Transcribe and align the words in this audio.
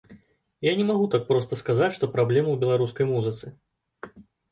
І 0.13 0.65
я 0.67 0.71
не 0.77 0.85
магу 0.91 1.03
так 1.15 1.27
проста 1.31 1.59
сказаць, 1.59 1.89
што 1.97 2.09
праблема 2.15 2.47
ў 2.53 2.63
беларускай 2.63 3.05
музыцы. 3.13 4.17